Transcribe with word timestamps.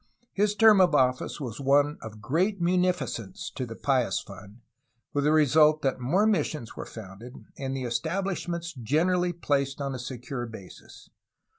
His 0.33 0.55
term 0.55 0.81
of 0.81 0.95
office 0.95 1.39
was 1.39 1.61
one 1.61 1.99
of 2.01 2.23
great 2.23 2.59
munificence 2.59 3.51
to 3.53 3.67
the 3.67 3.75
Pious 3.75 4.19
Fund, 4.19 4.61
with 5.13 5.25
the 5.25 5.31
result 5.31 5.83
that 5.83 5.99
more 5.99 6.25
missions 6.25 6.75
were 6.75 6.87
founded 6.87 7.35
and 7.59 7.77
the 7.77 7.83
establishments 7.83 8.73
generally 8.73 9.31
placed 9.31 9.79
on 9.79 9.93
a 9.93 9.99
secure 9.99 10.47
basis. 10.47 11.11